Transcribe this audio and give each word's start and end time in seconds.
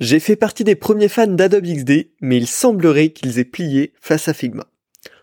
J'ai 0.00 0.20
fait 0.20 0.36
partie 0.36 0.64
des 0.64 0.74
premiers 0.74 1.08
fans 1.08 1.26
d'Adobe 1.26 1.64
XD, 1.64 2.08
mais 2.20 2.38
il 2.38 2.46
semblerait 2.46 3.10
qu'ils 3.10 3.38
aient 3.38 3.44
plié 3.44 3.92
face 4.00 4.26
à 4.26 4.34
Figma. 4.34 4.66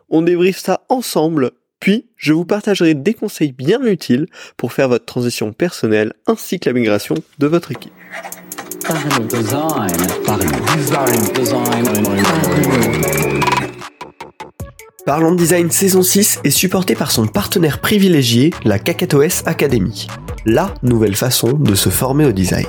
On 0.09 0.21
débriefe 0.21 0.59
ça 0.59 0.85
ensemble, 0.89 1.51
puis 1.79 2.07
je 2.17 2.33
vous 2.33 2.45
partagerai 2.45 2.93
des 2.93 3.13
conseils 3.13 3.51
bien 3.51 3.81
utiles 3.83 4.27
pour 4.57 4.71
faire 4.71 4.87
votre 4.87 5.05
transition 5.05 5.53
personnelle 5.53 6.13
ainsi 6.27 6.59
que 6.59 6.69
la 6.69 6.73
migration 6.73 7.15
de 7.39 7.47
votre 7.47 7.71
équipe. 7.71 7.93
Parlons 15.05 15.33
Design 15.33 15.71
saison 15.71 16.03
6 16.03 16.41
est 16.43 16.49
supporté 16.51 16.93
par 16.93 17.11
son 17.11 17.25
partenaire 17.25 17.81
privilégié, 17.81 18.51
la 18.63 18.77
KakatoS 18.77 19.43
Academy, 19.45 20.07
la 20.45 20.73
nouvelle 20.83 21.15
façon 21.15 21.53
de 21.53 21.73
se 21.73 21.89
former 21.89 22.25
au 22.25 22.31
design. 22.31 22.67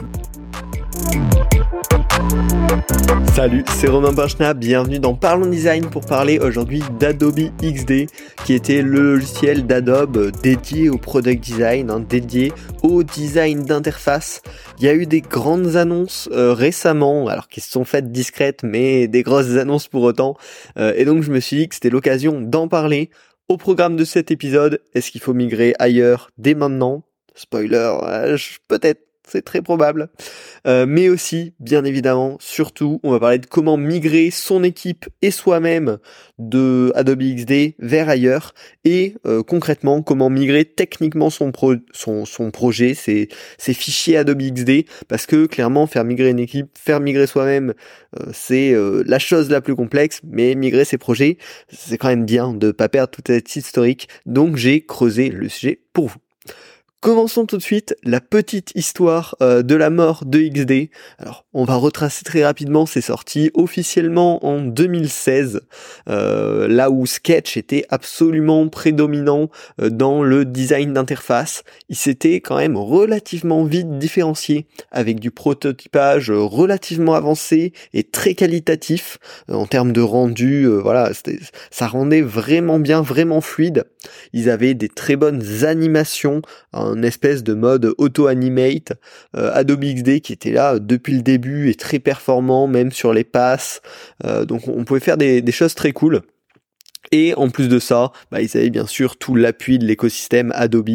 Salut, 3.41 3.65
c'est 3.69 3.89
Romain 3.89 4.13
Benchna, 4.13 4.53
bienvenue 4.53 4.99
dans 4.99 5.15
Parlons 5.15 5.47
Design 5.47 5.89
pour 5.89 6.05
parler 6.05 6.39
aujourd'hui 6.39 6.83
d'Adobe 6.99 7.41
XD, 7.63 8.07
qui 8.45 8.53
était 8.53 8.83
le 8.83 9.15
logiciel 9.15 9.67
d'Adobe 9.67 10.31
dédié 10.43 10.91
au 10.91 10.99
product 10.99 11.43
design, 11.43 11.91
hein, 11.91 12.01
dédié 12.01 12.53
au 12.83 13.03
design 13.03 13.63
d'interface. 13.63 14.43
Il 14.79 14.85
y 14.85 14.89
a 14.91 14.95
eu 14.95 15.07
des 15.07 15.23
grandes 15.23 15.77
annonces 15.77 16.29
euh, 16.33 16.53
récemment, 16.53 17.29
alors 17.29 17.49
qui 17.49 17.63
se 17.63 17.71
sont 17.71 17.87
faites 17.87 18.13
discrètes, 18.13 18.63
mais 18.63 19.09
des 19.09 19.23
grosses 19.23 19.57
annonces 19.57 19.89
pour 19.89 20.03
autant. 20.03 20.37
Euh, 20.77 20.93
et 20.95 21.07
donc 21.07 21.23
je 21.23 21.33
me 21.33 21.41
suis 21.41 21.57
dit 21.57 21.69
que 21.71 21.77
c'était 21.77 21.89
l'occasion 21.89 22.43
d'en 22.43 22.69
parler. 22.69 23.09
Au 23.49 23.57
programme 23.57 23.97
de 23.97 24.05
cet 24.05 24.31
épisode, 24.31 24.83
est-ce 24.93 25.11
qu'il 25.11 25.23
faut 25.23 25.33
migrer 25.33 25.75
ailleurs 25.79 26.29
dès 26.37 26.53
maintenant? 26.53 27.05
Spoiler, 27.35 27.91
euh, 28.03 28.37
peut-être 28.69 29.01
c'est 29.31 29.43
très 29.43 29.63
probable. 29.63 30.09
Euh, 30.67 30.87
mais 30.87 31.09
aussi, 31.09 31.55
bien 31.61 31.85
évidemment, 31.85 32.37
surtout, 32.41 33.01
on 33.03 33.13
va 33.13 33.21
parler 33.21 33.39
de 33.39 33.47
comment 33.47 33.77
migrer 33.77 34.31
son 34.31 34.63
équipe 34.65 35.09
et 35.23 35.31
soi-même 35.31 35.99
de 36.39 36.93
Adobe 36.95 37.23
XD 37.23 37.75
vers 37.79 38.09
ailleurs 38.09 38.55
et 38.85 39.15
euh, 39.27 39.43
concrètement 39.43 40.03
comment 40.03 40.31
migrer 40.31 40.65
techniquement 40.65 41.31
son, 41.31 41.53
son, 41.93 42.25
son 42.25 42.51
projet, 42.51 42.95
ses, 42.95 43.29
fichiers 43.59 44.17
Adobe 44.17 44.43
XD, 44.43 44.85
parce 45.09 45.27
que 45.27 45.47
clairement 45.47 45.87
faire 45.87 46.05
migrer 46.05 46.31
une 46.31 46.41
équipe, 46.41 46.77
faire 46.79 47.01
migrer 47.01 47.27
soi-même, 47.27 47.75
euh, 48.19 48.27
c'est 48.33 48.75
la 49.07 49.19
chose 49.19 49.51
la 49.51 49.61
plus 49.61 49.75
complexe, 49.75 50.21
mais 50.25 50.55
migrer 50.55 50.85
ses 50.85 50.99
projets, 50.99 51.39
c'est 51.69 51.99
quand 51.99 52.09
même 52.09 52.25
bien 52.25 52.53
de 52.53 52.73
pas 52.73 52.89
perdre 52.89 53.11
toute 53.11 53.29
cette 53.29 53.55
historique. 53.55 54.09
Donc 54.27 54.57
j'ai 54.57 54.85
creusé 54.85 55.29
le 55.29 55.49
sujet 55.49 55.81
pour 55.93 56.09
vous. 56.09 56.19
Commençons 57.01 57.47
tout 57.47 57.57
de 57.57 57.63
suite 57.63 57.97
la 58.05 58.21
petite 58.21 58.73
histoire 58.75 59.35
euh, 59.41 59.63
de 59.63 59.75
la 59.75 59.89
mort 59.89 60.27
de 60.27 60.39
XD. 60.39 60.91
Alors, 61.19 61.47
on 61.55 61.65
va 61.65 61.77
retracer 61.77 62.25
très 62.25 62.45
rapidement, 62.45 62.85
c'est 62.85 63.01
sorti 63.01 63.51
officiellement 63.55 64.45
en 64.45 64.61
2016, 64.61 65.63
euh, 66.11 66.69
là 66.69 66.91
où 66.91 67.07
Sketch 67.07 67.57
était 67.57 67.87
absolument 67.89 68.69
prédominant 68.69 69.49
euh, 69.81 69.89
dans 69.89 70.23
le 70.23 70.45
design 70.45 70.93
d'interface. 70.93 71.65
Il 71.89 71.97
s'était 71.97 72.43
quand 72.43 72.59
même 72.59 72.77
relativement 72.77 73.65
vite 73.65 73.97
différencié 73.97 74.67
avec 74.91 75.21
du 75.21 75.31
prototypage 75.31 76.31
relativement 76.31 77.15
avancé 77.15 77.73
et 77.95 78.03
très 78.03 78.35
qualitatif 78.35 79.17
en 79.49 79.65
termes 79.65 79.93
de 79.93 80.03
rendu. 80.03 80.67
voilà, 80.67 81.13
ça 81.71 81.87
rendait 81.87 82.21
vraiment 82.21 82.79
bien, 82.79 83.01
vraiment 83.01 83.41
fluide. 83.41 83.85
Ils 84.35 84.51
avaient 84.51 84.75
des 84.75 84.91
très 84.91 85.17
bonnes 85.17 85.65
animations. 85.65 86.43
Espèce 87.03 87.43
de 87.43 87.55
mode 87.55 87.95
auto-animate 87.99 88.93
euh, 89.37 89.51
Adobe 89.55 89.85
XD 89.85 90.21
qui 90.21 90.33
était 90.33 90.53
là 90.53 90.79
depuis 90.79 91.15
le 91.15 91.23
début 91.23 91.71
et 91.71 91.75
très 91.75 91.99
performant 91.99 92.67
même 92.67 92.93
sur 92.93 93.13
les 93.13 93.25
passes. 93.25 93.83
Euh, 94.25 94.45
donc 94.45 94.69
on 94.69 94.85
pouvait 94.85 95.01
faire 95.01 95.17
des, 95.17 95.43
des 95.43 95.53
choses 95.53 95.75
très 95.75 95.93
cool. 95.93 96.23
Et 97.13 97.35
en 97.35 97.49
plus 97.51 97.69
de 97.69 97.81
ça, 97.81 98.13
bah, 98.31 98.41
ils 98.41 98.57
avaient 98.57 98.71
bien 98.71 98.87
sûr 98.87 99.17
tout 99.17 99.35
l'appui 99.35 99.81
de 99.81 99.85
l'écosystème 99.85 100.53
Adobe 100.55 100.91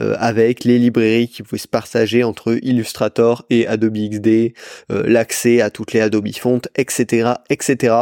euh, 0.00 0.16
avec 0.18 0.64
les 0.64 0.78
librairies 0.78 1.28
qui 1.28 1.44
pouvaient 1.44 1.58
se 1.58 1.68
partager 1.68 2.24
entre 2.24 2.58
Illustrator 2.62 3.44
et 3.50 3.68
Adobe 3.68 3.96
XD, 3.96 4.52
euh, 4.90 5.04
l'accès 5.06 5.60
à 5.60 5.70
toutes 5.70 5.92
les 5.92 6.00
Adobe 6.00 6.28
Fonts, 6.34 6.62
etc., 6.74 7.34
etc. 7.50 7.94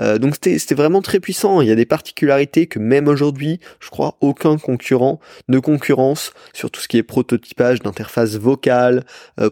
Euh, 0.00 0.18
donc 0.18 0.36
c'était 0.40 0.76
vraiment 0.76 1.02
très 1.02 1.18
puissant. 1.18 1.60
Il 1.60 1.68
y 1.68 1.72
a 1.72 1.74
des 1.74 1.84
particularités 1.84 2.68
que 2.68 2.78
même 2.78 3.08
aujourd'hui, 3.08 3.58
je 3.80 3.90
crois, 3.90 4.16
aucun 4.20 4.56
concurrent 4.56 5.18
ne 5.48 5.58
concurrence 5.58 6.32
sur 6.52 6.70
tout 6.70 6.80
ce 6.80 6.86
qui 6.86 6.96
est 6.96 7.02
prototypage 7.02 7.80
d'interface 7.80 8.36
vocale, 8.36 9.04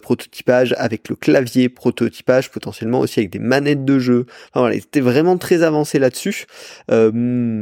prototypage 0.03 0.75
avec 0.79 1.09
le 1.09 1.17
clavier, 1.17 1.69
prototypage 1.69 2.51
potentiellement 2.51 3.01
aussi 3.01 3.21
avec 3.21 3.31
des 3.31 3.39
manettes 3.39 3.85
de 3.85 3.99
jeu. 3.99 4.27
Enfin, 4.51 4.61
voilà, 4.61 4.75
c'était 4.77 5.01
vraiment 5.01 5.37
très 5.39 5.63
avancé 5.63 5.99
là-dessus 5.99 6.47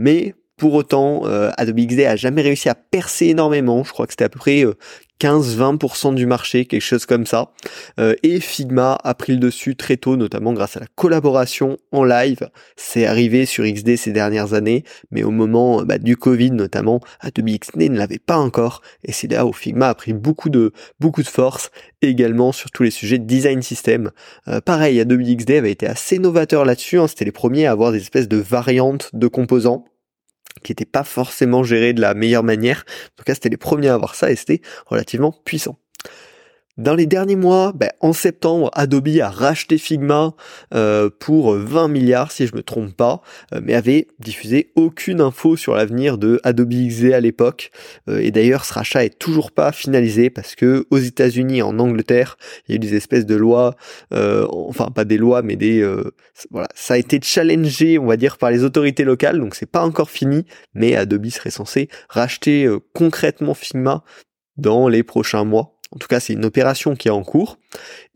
mais 0.02 0.34
pour 0.56 0.74
autant, 0.74 1.22
euh, 1.26 1.50
Adobe 1.56 1.80
XD 1.80 2.00
a 2.04 2.16
jamais 2.16 2.42
réussi 2.42 2.68
à 2.68 2.74
percer 2.74 3.26
énormément. 3.26 3.84
Je 3.84 3.92
crois 3.92 4.06
que 4.06 4.12
c'était 4.12 4.24
à 4.24 4.28
peu 4.28 4.38
près 4.38 4.64
15-20% 5.20 6.12
euh, 6.12 6.14
du 6.14 6.26
marché, 6.26 6.66
quelque 6.66 6.82
chose 6.82 7.06
comme 7.06 7.24
ça. 7.24 7.52
Euh, 8.00 8.14
et 8.24 8.40
Figma 8.40 8.98
a 9.02 9.14
pris 9.14 9.32
le 9.32 9.38
dessus 9.38 9.76
très 9.76 9.96
tôt, 9.96 10.16
notamment 10.16 10.52
grâce 10.52 10.76
à 10.76 10.80
la 10.80 10.86
collaboration 10.94 11.78
en 11.92 12.02
live. 12.04 12.48
C'est 12.76 13.06
arrivé 13.06 13.46
sur 13.46 13.64
XD 13.64 13.96
ces 13.96 14.12
dernières 14.12 14.54
années, 14.54 14.82
mais 15.12 15.22
au 15.22 15.30
moment 15.30 15.82
bah, 15.82 15.98
du 15.98 16.16
Covid 16.16 16.50
notamment, 16.50 17.00
Adobe 17.20 17.48
XD 17.48 17.90
ne 17.90 17.98
l'avait 17.98 18.18
pas 18.18 18.36
encore. 18.36 18.82
Et 19.04 19.12
c'est 19.12 19.30
là 19.30 19.46
où 19.46 19.52
Figma 19.52 19.88
a 19.88 19.94
pris 19.94 20.12
beaucoup 20.12 20.48
de 20.48 20.72
beaucoup 20.98 21.22
de 21.22 21.28
force, 21.28 21.70
également 22.02 22.50
sur 22.50 22.70
tous 22.72 22.82
les 22.82 22.90
sujets 22.90 23.18
de 23.18 23.26
design 23.26 23.62
system. 23.62 24.10
pareil, 24.64 25.00
Adobe 25.00 25.22
XD 25.22 25.50
avait 25.52 25.72
été 25.72 25.86
assez 25.86 26.18
novateur 26.18 26.64
là-dessus. 26.64 26.98
Hein. 26.98 27.08
C'était 27.08 27.24
les 27.24 27.32
premiers 27.32 27.66
à 27.66 27.72
avoir 27.72 27.92
des 27.92 27.98
espèces 27.98 28.28
de 28.28 28.36
variantes 28.36 29.10
de 29.12 29.26
composants 29.26 29.86
qui 30.62 30.72
n'était 30.72 30.84
pas 30.84 31.04
forcément 31.04 31.62
géré 31.64 31.92
de 31.92 32.00
la 32.00 32.14
meilleure 32.14 32.44
manière. 32.44 32.84
En 32.88 33.16
tout 33.16 33.24
cas, 33.24 33.34
c'était 33.34 33.48
les 33.48 33.56
premiers 33.56 33.88
à 33.88 33.94
avoir 33.94 34.14
ça 34.14 34.30
et 34.30 34.36
c'était 34.36 34.60
relativement 34.86 35.32
puissant. 35.44 35.78
Dans 36.78 36.94
les 36.94 37.04
derniers 37.04 37.36
mois, 37.36 37.72
ben, 37.74 37.90
en 38.00 38.14
septembre, 38.14 38.70
Adobe 38.72 39.08
a 39.20 39.28
racheté 39.28 39.76
Figma 39.76 40.34
euh, 40.72 41.10
pour 41.10 41.52
20 41.52 41.88
milliards 41.88 42.32
si 42.32 42.46
je 42.46 42.56
me 42.56 42.62
trompe 42.62 42.96
pas, 42.96 43.20
euh, 43.52 43.60
mais 43.62 43.74
avait 43.74 44.08
diffusé 44.20 44.72
aucune 44.74 45.20
info 45.20 45.56
sur 45.56 45.74
l'avenir 45.74 46.16
de 46.16 46.40
Adobe 46.44 46.72
XD 46.72 47.12
à 47.12 47.20
l'époque. 47.20 47.72
Euh, 48.08 48.20
et 48.20 48.30
d'ailleurs, 48.30 48.64
ce 48.64 48.72
rachat 48.72 49.04
est 49.04 49.18
toujours 49.18 49.52
pas 49.52 49.70
finalisé 49.70 50.30
parce 50.30 50.54
que 50.54 50.86
aux 50.90 50.96
États-Unis 50.96 51.58
et 51.58 51.62
en 51.62 51.78
Angleterre, 51.78 52.38
il 52.66 52.72
y 52.72 52.74
a 52.74 52.76
eu 52.76 52.78
des 52.78 52.94
espèces 52.94 53.26
de 53.26 53.36
lois, 53.36 53.76
enfin 54.10 54.90
pas 54.90 55.04
des 55.04 55.18
lois, 55.18 55.42
mais 55.42 55.56
des 55.56 55.86
voilà, 56.50 56.68
ça 56.74 56.94
a 56.94 56.96
été 56.96 57.20
challengé, 57.22 57.98
on 57.98 58.06
va 58.06 58.16
dire, 58.16 58.38
par 58.38 58.50
les 58.50 58.64
autorités 58.64 59.04
locales, 59.04 59.38
donc 59.38 59.54
c'est 59.54 59.70
pas 59.70 59.84
encore 59.84 60.10
fini, 60.10 60.46
mais 60.74 60.96
Adobe 60.96 61.26
serait 61.26 61.50
censé 61.50 61.88
racheter 62.08 62.66
concrètement 62.94 63.52
Figma 63.52 64.04
dans 64.56 64.88
les 64.88 65.02
prochains 65.02 65.44
mois. 65.44 65.71
En 65.92 65.98
tout 65.98 66.08
cas, 66.08 66.20
c'est 66.20 66.32
une 66.32 66.44
opération 66.44 66.96
qui 66.96 67.08
est 67.08 67.12
en 67.12 67.22
cours. 67.22 67.58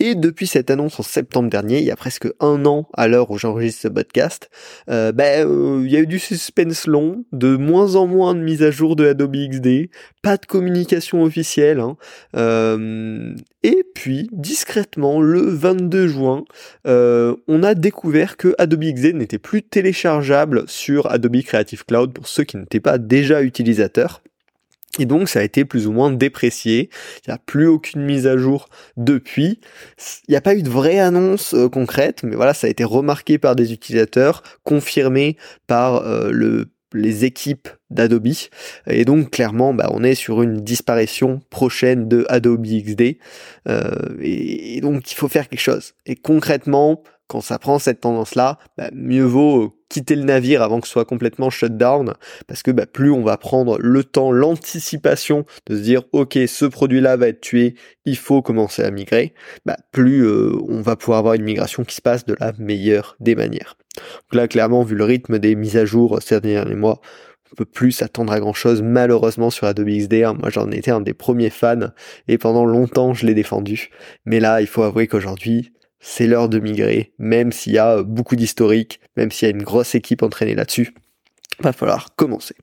Et 0.00 0.14
depuis 0.14 0.46
cette 0.46 0.70
annonce 0.70 0.98
en 0.98 1.02
septembre 1.02 1.50
dernier, 1.50 1.78
il 1.78 1.84
y 1.84 1.90
a 1.90 1.96
presque 1.96 2.26
un 2.40 2.64
an 2.64 2.88
à 2.94 3.06
l'heure 3.06 3.30
où 3.30 3.38
j'enregistre 3.38 3.82
ce 3.82 3.88
podcast, 3.88 4.50
euh, 4.90 5.12
ben, 5.12 5.46
euh, 5.46 5.82
il 5.84 5.92
y 5.92 5.96
a 5.96 6.00
eu 6.00 6.06
du 6.06 6.18
suspense 6.18 6.86
long, 6.86 7.24
de 7.32 7.56
moins 7.56 7.94
en 7.96 8.06
moins 8.06 8.34
de 8.34 8.40
mises 8.40 8.62
à 8.62 8.70
jour 8.70 8.96
de 8.96 9.06
Adobe 9.06 9.36
XD, 9.36 9.90
pas 10.22 10.38
de 10.38 10.46
communication 10.46 11.22
officielle. 11.22 11.80
Hein. 11.80 11.96
Euh, 12.36 13.34
et 13.62 13.84
puis, 13.94 14.28
discrètement, 14.32 15.20
le 15.20 15.40
22 15.40 16.08
juin, 16.08 16.44
on 16.86 17.62
a 17.62 17.74
découvert 17.74 18.36
que 18.36 18.54
Adobe 18.58 18.84
XD 18.84 19.14
n'était 19.14 19.38
plus 19.38 19.62
téléchargeable 19.62 20.64
sur 20.66 21.10
Adobe 21.10 21.42
Creative 21.42 21.84
Cloud 21.84 22.12
pour 22.12 22.28
ceux 22.28 22.44
qui 22.44 22.56
n'étaient 22.56 22.80
pas 22.80 22.98
déjà 22.98 23.42
utilisateurs. 23.42 24.22
Et 24.98 25.04
donc 25.04 25.28
ça 25.28 25.40
a 25.40 25.42
été 25.42 25.64
plus 25.64 25.86
ou 25.86 25.92
moins 25.92 26.10
déprécié. 26.10 26.90
Il 27.26 27.30
n'y 27.30 27.34
a 27.34 27.38
plus 27.38 27.66
aucune 27.66 28.04
mise 28.04 28.26
à 28.26 28.36
jour 28.36 28.68
depuis. 28.96 29.60
Il 30.28 30.30
n'y 30.30 30.36
a 30.36 30.40
pas 30.40 30.54
eu 30.54 30.62
de 30.62 30.70
vraie 30.70 30.98
annonce 30.98 31.54
euh, 31.54 31.68
concrète, 31.68 32.22
mais 32.22 32.36
voilà, 32.36 32.54
ça 32.54 32.66
a 32.66 32.70
été 32.70 32.84
remarqué 32.84 33.38
par 33.38 33.56
des 33.56 33.72
utilisateurs, 33.72 34.42
confirmé 34.64 35.36
par 35.66 35.96
euh, 35.96 36.30
le, 36.30 36.70
les 36.94 37.24
équipes 37.24 37.68
d'Adobe. 37.90 38.28
Et 38.86 39.04
donc 39.04 39.30
clairement, 39.30 39.74
bah, 39.74 39.90
on 39.92 40.02
est 40.02 40.14
sur 40.14 40.42
une 40.42 40.60
disparition 40.62 41.40
prochaine 41.50 42.08
de 42.08 42.24
Adobe 42.28 42.66
XD. 42.66 43.18
Euh, 43.68 44.16
et, 44.20 44.80
donc 44.80 45.10
il 45.10 45.14
faut 45.14 45.28
faire 45.28 45.48
quelque 45.48 45.60
chose. 45.60 45.94
Et 46.06 46.16
concrètement, 46.16 47.02
quand 47.28 47.40
ça 47.40 47.58
prend 47.58 47.78
cette 47.78 48.00
tendance-là, 48.00 48.58
bah, 48.76 48.90
mieux 48.92 49.24
vaut 49.24 49.76
quitter 49.88 50.16
le 50.16 50.24
navire 50.24 50.62
avant 50.62 50.80
que 50.80 50.86
ce 50.86 50.92
soit 50.92 51.04
complètement 51.04 51.50
shut 51.50 51.76
down, 51.76 52.14
parce 52.46 52.62
que 52.62 52.70
bah, 52.70 52.86
plus 52.86 53.10
on 53.10 53.22
va 53.22 53.36
prendre 53.36 53.78
le 53.78 54.04
temps, 54.04 54.32
l'anticipation 54.32 55.44
de 55.66 55.76
se 55.76 55.82
dire 55.82 56.02
ok 56.12 56.38
ce 56.46 56.64
produit-là 56.64 57.16
va 57.16 57.28
être 57.28 57.40
tué, 57.40 57.74
il 58.04 58.16
faut 58.16 58.42
commencer 58.42 58.82
à 58.82 58.90
migrer, 58.90 59.34
bah, 59.64 59.76
plus 59.92 60.24
euh, 60.26 60.52
on 60.68 60.80
va 60.80 60.96
pouvoir 60.96 61.18
avoir 61.18 61.34
une 61.34 61.44
migration 61.44 61.84
qui 61.84 61.94
se 61.94 62.02
passe 62.02 62.24
de 62.24 62.36
la 62.40 62.52
meilleure 62.58 63.16
des 63.20 63.34
manières. 63.34 63.76
Donc 63.96 64.34
là 64.34 64.48
clairement 64.48 64.82
vu 64.82 64.94
le 64.96 65.04
rythme 65.04 65.38
des 65.38 65.54
mises 65.54 65.76
à 65.76 65.84
jour 65.84 66.18
ces 66.20 66.40
derniers 66.40 66.74
mois, 66.74 67.00
on 67.52 67.54
peut 67.54 67.64
plus 67.64 67.92
s'attendre 67.92 68.32
à 68.32 68.40
grand 68.40 68.52
chose 68.52 68.82
malheureusement 68.82 69.50
sur 69.50 69.66
Adobe 69.66 69.88
XD. 69.88 70.24
Moi 70.38 70.50
j'en 70.50 70.70
étais 70.70 70.90
un 70.90 71.00
des 71.00 71.14
premiers 71.14 71.50
fans 71.50 71.90
et 72.28 72.38
pendant 72.38 72.64
longtemps 72.64 73.14
je 73.14 73.24
l'ai 73.24 73.34
défendu. 73.34 73.90
Mais 74.24 74.40
là 74.40 74.60
il 74.60 74.66
faut 74.66 74.82
avouer 74.82 75.06
qu'aujourd'hui 75.06 75.72
c'est 76.00 76.26
l'heure 76.26 76.48
de 76.48 76.58
migrer, 76.58 77.12
même 77.18 77.52
s'il 77.52 77.72
y 77.72 77.78
a 77.78 78.02
beaucoup 78.02 78.36
d'historique, 78.36 79.00
même 79.16 79.30
s'il 79.30 79.48
y 79.48 79.50
a 79.50 79.54
une 79.54 79.62
grosse 79.62 79.94
équipe 79.94 80.22
entraînée 80.22 80.54
là-dessus 80.54 80.94
va 81.60 81.72
falloir 81.72 82.14
commencer. 82.16 82.54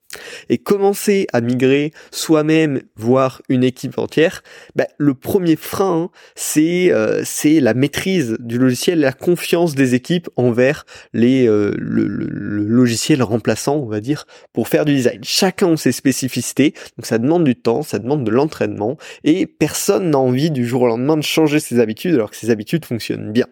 Et 0.49 0.57
commencer 0.57 1.27
à 1.33 1.41
migrer 1.41 1.91
soi-même, 2.11 2.81
voire 2.95 3.41
une 3.49 3.63
équipe 3.63 3.97
entière, 3.97 4.43
bah, 4.75 4.87
le 4.97 5.13
premier 5.13 5.55
frein, 5.55 6.09
c'est 6.35 6.91
euh, 6.91 7.21
c'est 7.25 7.59
la 7.59 7.73
maîtrise 7.73 8.37
du 8.39 8.57
logiciel, 8.57 8.99
la 8.99 9.13
confiance 9.13 9.75
des 9.75 9.95
équipes 9.95 10.29
envers 10.35 10.85
les 11.13 11.47
euh, 11.47 11.73
le, 11.77 12.07
logiciel 12.07 13.23
remplaçant, 13.23 13.77
on 13.77 13.87
va 13.87 13.99
dire, 13.99 14.25
pour 14.53 14.67
faire 14.67 14.85
du 14.85 14.93
design. 14.93 15.21
Chacun 15.23 15.73
a 15.73 15.77
ses 15.77 15.91
spécificités, 15.91 16.73
donc 16.97 17.05
ça 17.05 17.17
demande 17.17 17.43
du 17.43 17.55
temps, 17.55 17.81
ça 17.81 17.99
demande 17.99 18.23
de 18.23 18.31
l'entraînement, 18.31 18.97
et 19.23 19.47
personne 19.47 20.11
n'a 20.11 20.19
envie 20.19 20.51
du 20.51 20.65
jour 20.65 20.83
au 20.83 20.87
lendemain 20.87 21.17
de 21.17 21.23
changer 21.23 21.59
ses 21.59 21.79
habitudes 21.79 22.13
alors 22.15 22.29
que 22.29 22.35
ses 22.35 22.49
habitudes 22.49 22.85
fonctionnent 22.85 23.31
bien. 23.31 23.47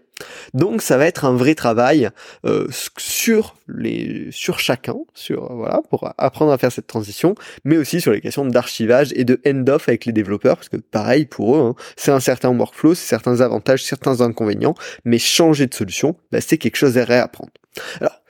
Donc 0.53 0.81
ça 0.81 0.97
va 0.97 1.06
être 1.06 1.25
un 1.25 1.35
vrai 1.35 1.56
travail 1.56 2.09
euh, 2.45 2.68
sur 2.97 3.56
les 3.68 4.27
sur 4.31 4.59
chacun, 4.59 4.95
sur 5.13 5.53
voilà 5.53 5.81
pour 5.89 6.13
apprendre 6.18 6.51
à 6.51 6.57
faire 6.57 6.71
cette 6.71 6.88
transition, 6.88 7.35
mais 7.63 7.77
aussi 7.77 8.01
sur 8.01 8.12
les 8.12 8.21
questions 8.21 8.45
d'archivage 8.45 9.12
et 9.15 9.23
de 9.23 9.39
end-off 9.45 9.88
avec 9.88 10.06
les 10.06 10.13
développeurs 10.13 10.57
parce 10.57 10.69
que 10.69 10.77
pareil 10.77 11.25
pour 11.25 11.56
eux, 11.56 11.59
hein, 11.59 11.75
c'est 11.95 12.12
un 12.12 12.19
certain 12.19 12.50
workflow, 12.50 12.95
c'est 12.95 13.07
certains 13.07 13.41
avantages, 13.41 13.83
certains 13.83 14.21
inconvénients, 14.21 14.75
mais 15.06 15.19
changer 15.19 15.68
de 15.68 15.73
solution, 15.73 16.15
bah, 16.31 16.41
c'est 16.41 16.57
quelque 16.57 16.77
chose 16.77 16.97
à 16.97 17.06
réapprendre. 17.06 17.51
Alors 18.00 18.21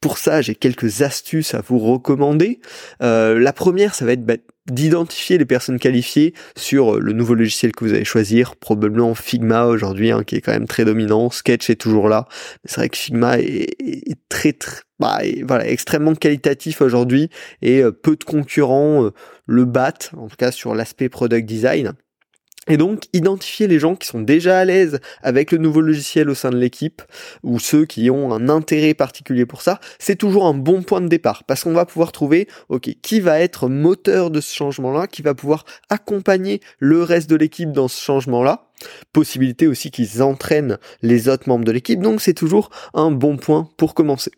pour 0.00 0.16
ça, 0.16 0.40
j'ai 0.40 0.54
quelques 0.54 1.02
astuces 1.02 1.52
à 1.52 1.60
vous 1.60 1.78
recommander. 1.78 2.60
Euh, 3.02 3.38
la 3.38 3.52
première, 3.52 3.94
ça 3.94 4.06
va 4.06 4.12
être 4.12 4.24
bah, 4.24 4.36
d'identifier 4.70 5.38
les 5.38 5.44
personnes 5.44 5.78
qualifiées 5.78 6.34
sur 6.56 6.96
euh, 6.96 7.00
le 7.00 7.12
nouveau 7.12 7.34
logiciel 7.34 7.72
que 7.72 7.84
vous 7.84 7.92
allez 7.92 8.04
choisir, 8.04 8.56
probablement 8.56 9.14
Figma 9.14 9.66
aujourd'hui, 9.66 10.10
hein, 10.10 10.22
qui 10.24 10.36
est 10.36 10.40
quand 10.40 10.52
même 10.52 10.66
très 10.66 10.84
dominant. 10.84 11.30
Sketch 11.30 11.70
est 11.70 11.80
toujours 11.80 12.08
là. 12.08 12.26
C'est 12.64 12.76
vrai 12.76 12.88
que 12.88 12.96
Figma 12.96 13.38
est, 13.38 14.18
très, 14.28 14.52
très 14.52 14.82
bah, 14.98 15.20
voilà, 15.44 15.66
extrêmement 15.68 16.14
qualitatif 16.14 16.82
aujourd'hui 16.82 17.30
et 17.62 17.82
euh, 17.82 17.90
peu 17.90 18.16
de 18.16 18.24
concurrents 18.24 19.10
le 19.46 19.64
battent, 19.64 20.10
en 20.16 20.28
tout 20.28 20.36
cas 20.36 20.50
sur 20.50 20.74
l'aspect 20.74 21.08
product 21.08 21.46
design. 21.46 21.94
Et 22.70 22.76
donc, 22.76 23.06
identifier 23.12 23.66
les 23.66 23.80
gens 23.80 23.96
qui 23.96 24.06
sont 24.06 24.20
déjà 24.20 24.60
à 24.60 24.64
l'aise 24.64 25.00
avec 25.22 25.50
le 25.50 25.58
nouveau 25.58 25.80
logiciel 25.80 26.30
au 26.30 26.36
sein 26.36 26.50
de 26.50 26.56
l'équipe, 26.56 27.02
ou 27.42 27.58
ceux 27.58 27.84
qui 27.84 28.10
ont 28.10 28.32
un 28.32 28.48
intérêt 28.48 28.94
particulier 28.94 29.44
pour 29.44 29.60
ça, 29.60 29.80
c'est 29.98 30.14
toujours 30.14 30.46
un 30.46 30.54
bon 30.54 30.82
point 30.82 31.00
de 31.00 31.08
départ, 31.08 31.42
parce 31.44 31.64
qu'on 31.64 31.72
va 31.72 31.84
pouvoir 31.84 32.12
trouver, 32.12 32.46
ok, 32.68 32.90
qui 33.02 33.18
va 33.18 33.40
être 33.40 33.68
moteur 33.68 34.30
de 34.30 34.40
ce 34.40 34.54
changement-là, 34.54 35.08
qui 35.08 35.22
va 35.22 35.34
pouvoir 35.34 35.64
accompagner 35.88 36.60
le 36.78 37.02
reste 37.02 37.28
de 37.28 37.34
l'équipe 37.34 37.72
dans 37.72 37.88
ce 37.88 38.00
changement-là, 38.00 38.68
possibilité 39.12 39.66
aussi 39.66 39.90
qu'ils 39.90 40.22
entraînent 40.22 40.78
les 41.02 41.28
autres 41.28 41.48
membres 41.48 41.64
de 41.64 41.72
l'équipe, 41.72 42.00
donc 42.00 42.20
c'est 42.20 42.34
toujours 42.34 42.70
un 42.94 43.10
bon 43.10 43.36
point 43.36 43.68
pour 43.78 43.94
commencer. 43.94 44.30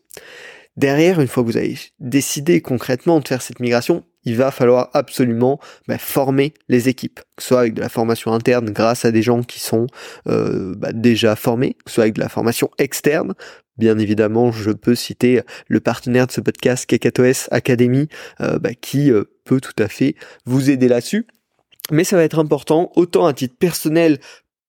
Derrière, 0.79 1.21
une 1.21 1.29
fois 1.29 1.43
que 1.43 1.49
vous 1.49 1.59
avez 1.59 1.77
décidé 2.01 2.63
concrètement 2.63 3.21
de 3.21 3.29
faire 3.29 3.43
cette 3.43 3.61
migration, 3.61 4.05
il 4.25 4.37
va 4.37 4.51
falloir 4.51 4.91
absolument 4.95 5.59
bah, 5.89 5.99
former 5.99 6.55
les 6.69 6.89
équipes, 6.89 7.21
que 7.37 7.43
ce 7.43 7.49
soit 7.49 7.61
avec 7.61 7.75
de 7.75 7.81
la 7.81 7.89
formation 7.89 8.33
interne 8.33 8.71
grâce 8.71 9.05
à 9.05 9.11
des 9.11 9.23
gens 9.23 9.43
qui 9.43 9.61
sont 9.61 9.87
euh, 10.29 10.75
bah, 10.77 10.93
déjà 10.93 11.37
formés, 11.37 11.75
que 11.85 11.91
ce 11.91 11.95
soit 11.95 12.05
avec 12.05 12.15
de 12.15 12.21
la 12.21 12.29
formation 12.29 12.71
externe. 12.79 13.35
Bien 13.79 13.99
évidemment, 13.99 14.53
je 14.53 14.71
peux 14.71 14.95
citer 14.95 15.41
le 15.69 15.81
partenaire 15.81 16.27
de 16.27 16.33
ce 16.33 16.41
podcast, 16.41 16.87
Kekatos 16.87 17.49
Academy, 17.51 18.09
euh, 18.41 18.59
bah, 18.59 18.75
qui 18.75 19.11
euh, 19.11 19.25
peut 19.45 19.61
tout 19.61 19.83
à 19.83 19.89
fait 19.89 20.15
vous 20.45 20.71
aider 20.71 20.89
là-dessus. 20.89 21.27
Mais 21.91 22.05
ça 22.05 22.17
va 22.17 22.23
être 22.23 22.39
important, 22.39 22.93
autant 22.95 23.27
à 23.27 23.33
titre 23.33 23.57
personnel 23.59 24.19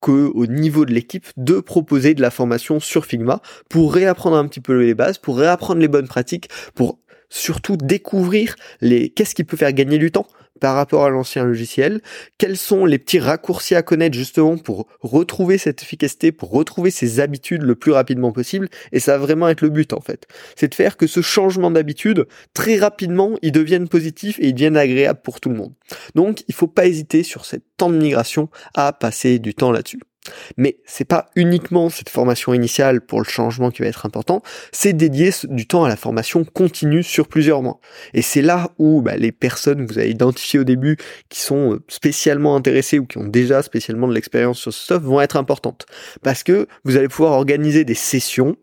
que 0.01 0.31
au 0.33 0.47
niveau 0.47 0.85
de 0.85 0.93
l'équipe, 0.93 1.27
de 1.37 1.59
proposer 1.61 2.13
de 2.13 2.21
la 2.21 2.29
formation 2.29 2.79
sur 2.79 3.05
Figma 3.05 3.41
pour 3.69 3.93
réapprendre 3.93 4.35
un 4.35 4.47
petit 4.47 4.59
peu 4.59 4.77
les 4.77 4.93
bases, 4.93 5.17
pour 5.17 5.37
réapprendre 5.37 5.79
les 5.79 5.87
bonnes 5.87 6.09
pratiques, 6.09 6.49
pour 6.75 6.99
surtout 7.33 7.77
découvrir 7.77 8.55
les 8.79 9.09
qu'est-ce 9.09 9.33
qui 9.35 9.43
peut 9.43 9.57
faire 9.57 9.73
gagner 9.73 9.97
du 9.97 10.11
temps 10.11 10.27
par 10.61 10.75
rapport 10.75 11.03
à 11.03 11.09
l'ancien 11.09 11.43
logiciel, 11.43 11.99
quels 12.37 12.57
sont 12.57 12.85
les 12.85 12.99
petits 12.99 13.19
raccourcis 13.19 13.75
à 13.75 13.81
connaître 13.81 14.15
justement 14.15 14.57
pour 14.57 14.87
retrouver 15.01 15.57
cette 15.57 15.81
efficacité, 15.81 16.31
pour 16.31 16.51
retrouver 16.51 16.91
ses 16.91 17.19
habitudes 17.19 17.63
le 17.63 17.75
plus 17.75 17.91
rapidement 17.91 18.31
possible, 18.31 18.69
et 18.91 18.99
ça 18.99 19.17
va 19.17 19.25
vraiment 19.25 19.49
être 19.49 19.61
le 19.61 19.69
but 19.69 19.91
en 19.93 19.99
fait. 19.99 20.27
C'est 20.55 20.69
de 20.69 20.75
faire 20.75 20.95
que 20.95 21.07
ce 21.07 21.21
changement 21.21 21.71
d'habitude, 21.71 22.27
très 22.53 22.77
rapidement, 22.77 23.31
il 23.41 23.51
devienne 23.51 23.89
positif 23.89 24.39
et 24.39 24.49
il 24.49 24.53
devienne 24.53 24.77
agréable 24.77 25.19
pour 25.21 25.41
tout 25.41 25.49
le 25.49 25.55
monde. 25.55 25.73
Donc 26.15 26.43
il 26.47 26.53
faut 26.53 26.67
pas 26.67 26.85
hésiter 26.85 27.23
sur 27.23 27.45
cette 27.45 27.63
temps 27.75 27.89
de 27.89 27.97
migration 27.97 28.49
à 28.75 28.93
passer 28.93 29.39
du 29.39 29.55
temps 29.55 29.71
là-dessus. 29.71 29.99
Mais 30.57 30.77
c'est 30.85 31.05
pas 31.05 31.29
uniquement 31.35 31.89
cette 31.89 32.09
formation 32.09 32.53
initiale 32.53 33.01
pour 33.01 33.19
le 33.19 33.25
changement 33.25 33.71
qui 33.71 33.81
va 33.81 33.87
être 33.87 34.05
important, 34.05 34.41
c'est 34.71 34.93
dédier 34.93 35.31
du 35.45 35.67
temps 35.67 35.83
à 35.83 35.89
la 35.89 35.95
formation 35.95 36.43
continue 36.45 37.03
sur 37.03 37.27
plusieurs 37.27 37.61
mois. 37.61 37.79
Et 38.13 38.21
c'est 38.21 38.41
là 38.41 38.71
où 38.77 39.01
bah, 39.01 39.17
les 39.17 39.31
personnes 39.31 39.85
que 39.85 39.93
vous 39.93 39.99
avez 39.99 40.09
identifiées 40.09 40.59
au 40.59 40.63
début, 40.63 40.97
qui 41.29 41.39
sont 41.39 41.73
euh, 41.73 41.83
spécialement 41.87 42.55
intéressées 42.55 42.99
ou 42.99 43.05
qui 43.05 43.17
ont 43.17 43.27
déjà 43.27 43.61
spécialement 43.63 44.07
de 44.07 44.13
l'expérience 44.13 44.59
sur 44.59 44.73
ce 44.73 44.83
stuff, 44.83 45.03
vont 45.03 45.21
être 45.21 45.37
importantes. 45.37 45.85
Parce 46.21 46.43
que 46.43 46.67
vous 46.83 46.97
allez 46.97 47.07
pouvoir 47.07 47.33
organiser 47.33 47.85
des 47.85 47.95
sessions 47.95 48.55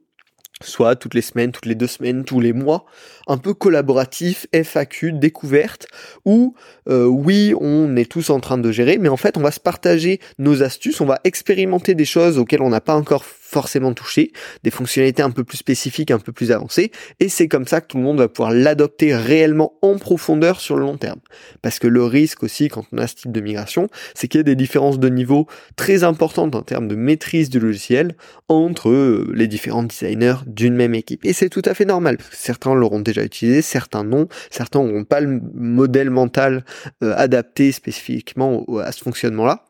soit 0.62 0.96
toutes 0.96 1.14
les 1.14 1.22
semaines, 1.22 1.52
toutes 1.52 1.66
les 1.66 1.74
deux 1.74 1.86
semaines, 1.86 2.24
tous 2.24 2.40
les 2.40 2.52
mois, 2.52 2.84
un 3.26 3.38
peu 3.38 3.54
collaboratif, 3.54 4.46
FAQ, 4.52 5.12
découverte, 5.12 5.86
où 6.24 6.54
euh, 6.88 7.06
oui, 7.06 7.54
on 7.60 7.96
est 7.96 8.10
tous 8.10 8.30
en 8.30 8.40
train 8.40 8.58
de 8.58 8.70
gérer, 8.70 8.98
mais 8.98 9.08
en 9.08 9.16
fait, 9.16 9.36
on 9.36 9.40
va 9.40 9.50
se 9.50 9.60
partager 9.60 10.20
nos 10.38 10.62
astuces, 10.62 11.00
on 11.00 11.06
va 11.06 11.20
expérimenter 11.24 11.94
des 11.94 12.04
choses 12.04 12.38
auxquelles 12.38 12.62
on 12.62 12.70
n'a 12.70 12.80
pas 12.80 12.94
encore 12.94 13.24
forcément 13.50 13.92
touché, 13.94 14.32
des 14.62 14.70
fonctionnalités 14.70 15.22
un 15.22 15.30
peu 15.30 15.42
plus 15.42 15.58
spécifiques, 15.58 16.10
un 16.12 16.20
peu 16.20 16.32
plus 16.32 16.52
avancées, 16.52 16.92
et 17.18 17.28
c'est 17.28 17.48
comme 17.48 17.66
ça 17.66 17.80
que 17.80 17.88
tout 17.88 17.96
le 17.96 18.04
monde 18.04 18.18
va 18.18 18.28
pouvoir 18.28 18.52
l'adopter 18.52 19.14
réellement 19.14 19.74
en 19.82 19.98
profondeur 19.98 20.60
sur 20.60 20.76
le 20.76 20.82
long 20.82 20.96
terme. 20.96 21.18
Parce 21.60 21.78
que 21.80 21.88
le 21.88 22.04
risque 22.04 22.44
aussi, 22.44 22.68
quand 22.68 22.84
on 22.92 22.98
a 22.98 23.08
ce 23.08 23.16
type 23.16 23.32
de 23.32 23.40
migration, 23.40 23.88
c'est 24.14 24.28
qu'il 24.28 24.38
y 24.38 24.40
a 24.40 24.44
des 24.44 24.54
différences 24.54 25.00
de 25.00 25.08
niveau 25.08 25.48
très 25.74 26.04
importantes 26.04 26.54
en 26.54 26.62
termes 26.62 26.86
de 26.86 26.94
maîtrise 26.94 27.50
du 27.50 27.58
logiciel 27.58 28.14
entre 28.48 28.88
euh, 28.90 29.32
les 29.34 29.48
différents 29.48 29.82
designers 29.82 30.36
d'une 30.46 30.74
même 30.74 30.94
équipe. 30.94 31.24
Et 31.24 31.32
c'est 31.32 31.48
tout 31.48 31.62
à 31.64 31.74
fait 31.74 31.84
normal, 31.84 32.18
certains 32.30 32.74
l'auront 32.74 33.00
déjà 33.00 33.24
utilisé, 33.24 33.62
certains 33.62 34.04
non, 34.04 34.28
certains 34.50 34.82
n'auront 34.82 35.04
pas 35.04 35.20
le 35.20 35.40
modèle 35.54 36.10
mental 36.10 36.64
euh, 37.02 37.14
adapté 37.16 37.72
spécifiquement 37.72 38.64
à 38.78 38.92
ce 38.92 39.02
fonctionnement-là. 39.02 39.64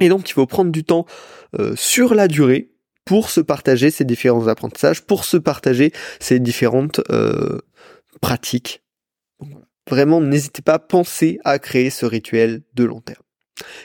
Et 0.00 0.08
donc 0.08 0.28
il 0.28 0.32
faut 0.32 0.46
prendre 0.46 0.72
du 0.72 0.84
temps 0.84 1.06
euh, 1.58 1.74
sur 1.76 2.14
la 2.14 2.26
durée 2.26 2.73
pour 3.04 3.30
se 3.30 3.40
partager 3.40 3.90
ces 3.90 4.04
différents 4.04 4.48
apprentissages, 4.48 5.02
pour 5.02 5.24
se 5.24 5.36
partager 5.36 5.92
ces 6.20 6.40
différentes 6.40 7.00
euh, 7.10 7.58
pratiques. 8.20 8.82
Vraiment, 9.88 10.20
n'hésitez 10.20 10.62
pas 10.62 10.74
à 10.74 10.78
penser 10.78 11.38
à 11.44 11.58
créer 11.58 11.90
ce 11.90 12.06
rituel 12.06 12.62
de 12.74 12.84
long 12.84 13.00
terme. 13.00 13.23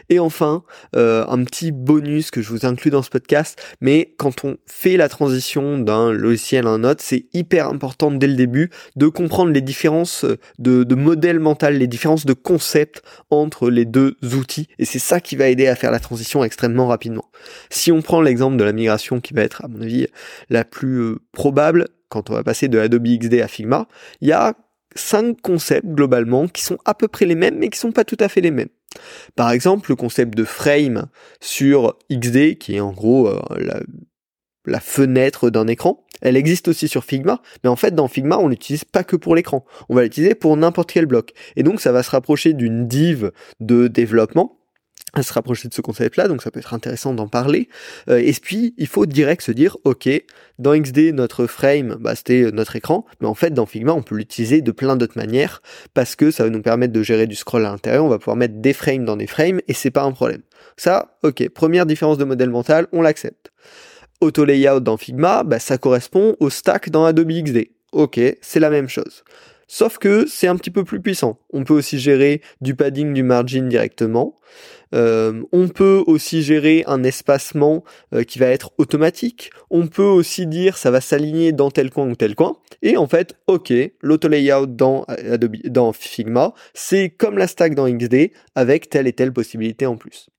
Et 0.09 0.19
enfin, 0.19 0.63
euh, 0.95 1.25
un 1.27 1.43
petit 1.43 1.71
bonus 1.71 2.31
que 2.31 2.41
je 2.41 2.49
vous 2.49 2.65
inclus 2.65 2.91
dans 2.91 3.03
ce 3.03 3.09
podcast, 3.09 3.61
mais 3.81 4.13
quand 4.17 4.43
on 4.43 4.57
fait 4.65 4.97
la 4.97 5.09
transition 5.09 5.77
d'un 5.77 6.11
logiciel 6.11 6.67
à 6.67 6.71
un 6.71 6.83
autre, 6.83 7.03
c'est 7.03 7.25
hyper 7.33 7.67
important 7.67 8.11
dès 8.11 8.27
le 8.27 8.35
début 8.35 8.69
de 8.95 9.07
comprendre 9.07 9.51
les 9.51 9.61
différences 9.61 10.25
de, 10.57 10.95
modèle 10.95 11.39
mental, 11.39 11.77
les 11.77 11.87
différences 11.87 12.25
de 12.25 12.33
concept 12.33 13.01
entre 13.29 13.69
les 13.69 13.85
deux 13.85 14.17
outils, 14.23 14.67
et 14.79 14.85
c'est 14.85 14.99
ça 14.99 15.19
qui 15.19 15.35
va 15.35 15.47
aider 15.47 15.67
à 15.67 15.75
faire 15.75 15.91
la 15.91 15.99
transition 15.99 16.43
extrêmement 16.43 16.87
rapidement. 16.87 17.25
Si 17.69 17.91
on 17.91 18.01
prend 18.01 18.21
l'exemple 18.21 18.57
de 18.57 18.63
la 18.63 18.73
migration 18.73 19.19
qui 19.21 19.33
va 19.33 19.43
être, 19.43 19.63
à 19.63 19.67
mon 19.67 19.81
avis, 19.81 20.07
la 20.49 20.65
plus 20.65 20.99
euh, 20.99 21.19
probable, 21.31 21.87
quand 22.09 22.29
on 22.29 22.33
va 22.33 22.43
passer 22.43 22.67
de 22.67 22.79
Adobe 22.79 23.07
XD 23.07 23.35
à 23.41 23.47
Figma, 23.47 23.87
il 24.21 24.27
y 24.27 24.31
a 24.31 24.55
cinq 24.95 25.39
concepts 25.41 25.87
globalement 25.87 26.47
qui 26.47 26.63
sont 26.63 26.77
à 26.85 26.95
peu 26.95 27.07
près 27.07 27.25
les 27.25 27.35
mêmes 27.35 27.57
mais 27.59 27.69
qui 27.69 27.77
sont 27.77 27.91
pas 27.91 28.03
tout 28.03 28.17
à 28.19 28.27
fait 28.27 28.41
les 28.41 28.51
mêmes. 28.51 28.69
Par 29.35 29.51
exemple, 29.51 29.91
le 29.91 29.95
concept 29.95 30.35
de 30.35 30.43
frame 30.43 31.07
sur 31.39 31.97
XD, 32.11 32.57
qui 32.57 32.75
est 32.75 32.79
en 32.79 32.91
gros 32.91 33.27
euh, 33.27 33.39
la, 34.65 34.79
fenêtre 34.79 35.49
d'un 35.49 35.67
écran, 35.67 36.05
elle 36.21 36.35
existe 36.35 36.67
aussi 36.67 36.87
sur 36.87 37.03
Figma, 37.03 37.41
mais 37.63 37.69
en 37.69 37.75
fait 37.75 37.95
dans 37.95 38.07
Figma 38.07 38.37
on 38.37 38.49
l'utilise 38.49 38.83
pas 38.83 39.03
que 39.03 39.15
pour 39.15 39.35
l'écran, 39.35 39.65
on 39.87 39.95
va 39.95 40.03
l'utiliser 40.03 40.35
pour 40.35 40.55
n'importe 40.57 40.91
quel 40.91 41.05
bloc. 41.05 41.33
Et 41.55 41.63
donc 41.63 41.81
ça 41.81 41.91
va 41.91 42.03
se 42.03 42.11
rapprocher 42.11 42.53
d'une 42.53 42.87
div 42.87 43.31
de 43.59 43.87
développement 43.87 44.58
à 45.13 45.23
se 45.23 45.33
rapprocher 45.33 45.67
de 45.67 45.73
ce 45.73 45.81
concept-là, 45.81 46.27
donc 46.27 46.41
ça 46.41 46.51
peut 46.51 46.59
être 46.59 46.73
intéressant 46.73 47.13
d'en 47.13 47.27
parler. 47.27 47.69
Euh, 48.09 48.17
et 48.17 48.33
puis, 48.33 48.73
il 48.77 48.87
faut 48.87 49.05
direct 49.05 49.41
se 49.41 49.51
dire, 49.51 49.77
ok, 49.83 50.09
dans 50.57 50.79
XD, 50.79 51.13
notre 51.13 51.47
frame, 51.47 51.97
bah, 51.99 52.15
c'était 52.15 52.51
notre 52.51 52.75
écran, 52.75 53.05
mais 53.21 53.27
en 53.27 53.33
fait, 53.33 53.51
dans 53.53 53.65
Figma, 53.65 53.93
on 53.93 54.01
peut 54.01 54.15
l'utiliser 54.15 54.61
de 54.61 54.71
plein 54.71 54.95
d'autres 54.95 55.17
manières, 55.17 55.61
parce 55.93 56.15
que 56.15 56.31
ça 56.31 56.43
va 56.43 56.49
nous 56.49 56.61
permettre 56.61 56.93
de 56.93 57.03
gérer 57.03 57.27
du 57.27 57.35
scroll 57.35 57.65
à 57.65 57.69
l'intérieur, 57.69 58.05
on 58.05 58.09
va 58.09 58.19
pouvoir 58.19 58.37
mettre 58.37 58.55
des 58.55 58.73
frames 58.73 59.05
dans 59.05 59.17
des 59.17 59.27
frames, 59.27 59.61
et 59.67 59.73
c'est 59.73 59.91
pas 59.91 60.03
un 60.03 60.11
problème. 60.11 60.41
Ça, 60.77 61.17
ok, 61.23 61.49
première 61.49 61.85
différence 61.85 62.17
de 62.17 62.25
modèle 62.25 62.49
mental, 62.49 62.87
on 62.91 63.01
l'accepte. 63.01 63.51
Auto 64.21 64.43
layout 64.43 64.81
dans 64.81 64.97
Figma, 64.97 65.43
bah, 65.43 65.59
ça 65.59 65.77
correspond 65.77 66.35
au 66.39 66.49
stack 66.49 66.89
dans 66.89 67.05
Adobe 67.05 67.31
XD. 67.31 67.69
Ok, 67.91 68.19
c'est 68.41 68.59
la 68.59 68.69
même 68.69 68.89
chose. 68.89 69.23
Sauf 69.71 69.97
que 69.99 70.25
c'est 70.27 70.47
un 70.47 70.55
petit 70.55 70.71
peu 70.71 70.83
plus 70.83 70.99
puissant. 70.99 71.39
On 71.53 71.63
peut 71.63 71.75
aussi 71.75 71.99
gérer 71.99 72.41
du 72.59 72.75
padding, 72.75 73.13
du 73.13 73.21
margin 73.21 73.69
directement. 73.69 74.39
Euh, 74.93 75.43
on 75.51 75.67
peut 75.67 76.03
aussi 76.07 76.41
gérer 76.41 76.83
un 76.87 77.03
espacement 77.03 77.83
euh, 78.13 78.23
qui 78.23 78.39
va 78.39 78.47
être 78.47 78.71
automatique. 78.77 79.51
On 79.69 79.87
peut 79.87 80.01
aussi 80.03 80.47
dire 80.47 80.77
ça 80.77 80.91
va 80.91 81.01
s'aligner 81.01 81.51
dans 81.51 81.71
tel 81.71 81.89
coin 81.89 82.09
ou 82.09 82.15
tel 82.15 82.35
coin. 82.35 82.57
Et 82.81 82.97
en 82.97 83.07
fait, 83.07 83.35
ok, 83.47 83.73
l'auto-layout 84.01 84.65
dans, 84.67 85.03
Adobe, 85.07 85.57
dans 85.65 85.93
Figma, 85.93 86.53
c'est 86.73 87.09
comme 87.09 87.37
la 87.37 87.47
stack 87.47 87.75
dans 87.75 87.89
XD 87.89 88.31
avec 88.55 88.89
telle 88.89 89.07
et 89.07 89.13
telle 89.13 89.33
possibilité 89.33 89.85
en 89.85 89.97
plus. 89.97 90.29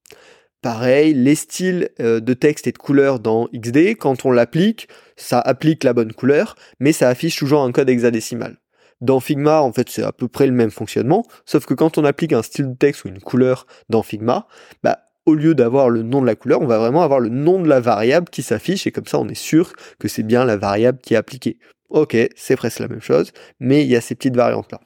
Pareil, 0.63 1.15
les 1.15 1.37
styles 1.37 1.89
euh, 2.01 2.21
de 2.21 2.35
texte 2.35 2.67
et 2.67 2.73
de 2.73 2.79
couleur 2.79 3.19
dans 3.19 3.49
XD, 3.55 3.97
quand 3.97 4.27
on 4.27 4.31
l'applique, 4.31 4.89
ça 5.17 5.41
applique 5.41 5.85
la 5.85 5.95
bonne 5.95 6.13
couleur, 6.13 6.55
mais 6.81 6.93
ça 6.93 7.09
affiche 7.09 7.39
toujours 7.39 7.63
un 7.63 7.73
code 7.73 7.89
hexadécimal. 7.89 8.60
Dans 9.01 9.21
Figma, 9.21 9.63
en 9.63 9.73
fait, 9.73 9.89
c'est 9.89 10.03
à 10.03 10.13
peu 10.13 10.29
près 10.29 10.47
le 10.47 10.53
même 10.53 10.71
fonctionnement, 10.71 11.25
sauf 11.47 11.65
que 11.65 11.75
quand 11.75 11.97
on 11.97 12.05
applique 12.05 12.33
un 12.33 12.43
style 12.43 12.71
de 12.71 12.77
texte 12.77 13.05
ou 13.05 13.09
une 13.09 13.21
couleur 13.21 13.67
dans 13.89 14.03
Figma, 14.03 14.47
bah, 14.83 14.99
au 15.27 15.35
lieu 15.35 15.55
d'avoir 15.55 15.89
le 15.89 16.03
nom 16.03 16.21
de 16.21 16.27
la 16.27 16.35
couleur, 16.35 16.61
on 16.61 16.67
va 16.67 16.79
vraiment 16.79 17.03
avoir 17.03 17.21
le 17.21 17.29
nom 17.29 17.61
de 17.61 17.69
la 17.69 17.81
variable 17.81 18.29
qui 18.29 18.43
s'affiche 18.43 18.87
et 18.87 18.93
comme 18.93 19.07
ça 19.07 19.19
on 19.19 19.29
est 19.29 19.35
sûr 19.35 19.73
que 19.99 20.09
c'est 20.09 20.23
bien 20.23 20.45
la 20.45 20.57
variable 20.57 20.99
qui 20.99 21.15
est 21.15 21.17
appliquée. 21.17 21.59
Ok, 21.89 22.17
c'est 22.37 22.57
presque 22.57 22.79
la 22.79 22.89
même 22.89 23.01
chose, 23.01 23.33
mais 23.59 23.85
il 23.85 23.91
y 23.91 23.97
a 23.97 24.01
ces 24.01 24.15
petites 24.15 24.37
variantes 24.37 24.71
là. 24.73 24.81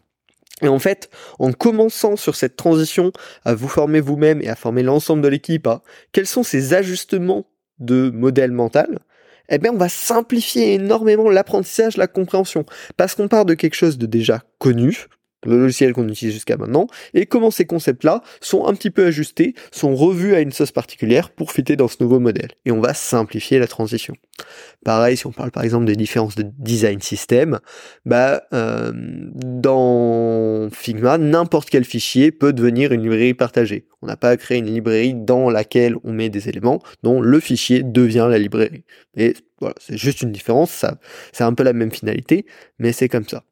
Et 0.63 0.69
en 0.69 0.79
fait, 0.79 1.11
en 1.41 1.53
commençant 1.53 2.17
sur 2.17 2.37
cette 2.37 2.57
transition 2.57 3.13
à 3.45 3.55
vous 3.55 3.69
former 3.69 4.01
vous-même 4.01 4.41
et 4.41 4.49
à 4.49 4.55
former 4.55 4.83
l'ensemble 4.83 5.21
de 5.21 5.29
l'équipe, 5.29 5.67
hein, 5.67 5.83
quels 6.13 6.27
sont 6.27 6.45
ces 6.45 6.75
ajustements 6.75 7.47
de 7.81 8.11
modèle 8.11 8.53
mental 8.53 9.01
eh 9.49 9.59
bien, 9.59 9.73
on 9.73 9.79
va 9.79 9.89
simplifier 9.89 10.75
énormément 10.75 11.31
l'apprentissage, 11.31 11.97
la 11.97 12.07
compréhension, 12.07 12.65
parce 12.97 13.15
qu'on 13.15 13.29
part 13.29 13.45
de 13.45 13.55
quelque 13.55 13.75
chose 13.75 13.99
de 13.99 14.07
déjà 14.07 14.43
connu, 14.59 15.07
le 15.47 15.59
logiciel 15.59 15.93
qu'on 15.93 16.09
utilise 16.09 16.35
jusqu'à 16.35 16.57
maintenant, 16.57 16.87
et 17.15 17.27
comment 17.27 17.51
ces 17.51 17.65
concepts-là 17.65 18.23
sont 18.41 18.67
un 18.67 18.75
petit 18.75 18.91
peu 18.91 19.07
ajustés, 19.07 19.55
sont 19.71 19.95
revus 19.95 20.35
à 20.35 20.41
une 20.41 20.53
sauce 20.53 20.73
particulière 20.73 21.31
pour 21.31 21.53
fitter 21.53 21.77
dans 21.77 21.89
ce 21.89 21.97
nouveau 22.01 22.21
modèle. 22.21 22.51
Et 22.65 22.73
on 22.73 22.81
va 22.81 22.95
simplifier 22.95 23.59
la 23.59 23.67
transition. 23.67 24.15
Pareil, 24.85 25.17
si 25.17 25.27
on 25.27 25.33
parle 25.33 25.51
par 25.51 25.65
exemple 25.65 25.87
des 25.87 25.97
différences 25.97 26.35
de 26.35 26.45
design 26.59 27.01
system, 27.01 27.61
bah, 28.05 28.45
euh, 28.53 28.93
dans 28.95 30.69
Figma, 30.71 31.19
n'importe 31.19 31.71
quel 31.71 31.85
fichier 31.85 32.33
peut 32.33 32.53
devenir 32.53 32.93
une 32.93 33.03
librairie 33.03 33.35
partagée. 33.35 33.87
On 34.03 34.07
n'a 34.07 34.17
pas 34.17 34.31
à 34.31 34.37
créer 34.37 34.59
une 34.59 34.67
librairie 34.67 35.15
dans 35.15 35.49
laquelle 35.51 35.97
on 36.05 36.13
met 36.13 36.29
des 36.29 36.49
éléments, 36.49 36.83
dont 37.03 37.21
le 37.21 37.41
fichier 37.41 37.83
devient 37.83 38.27
la 38.29 38.39
librairie. 38.39 38.85
Et 39.17 39.35
voilà, 39.61 39.75
c'est 39.81 39.97
juste 39.97 40.23
une 40.23 40.33
différence, 40.33 40.71
ça, 40.71 40.99
c'est 41.33 41.45
un 41.45 41.55
peu 41.55 41.63
la 41.63 41.73
même 41.73 41.91
finalité, 41.91 42.45
mais 42.79 42.93
c'est 42.93 43.09
comme 43.09 43.27
ça. 43.27 43.45